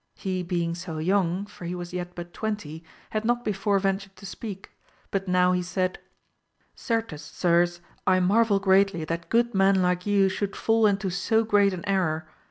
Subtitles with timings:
[0.15, 4.25] He being so young, for he was yet but twenty, had not before ventured to
[4.25, 4.71] speak:
[5.11, 5.99] but now he said,
[6.73, 11.71] Certes sirs I marvel greatly that good men like you should fall into so great
[11.71, 12.25] an error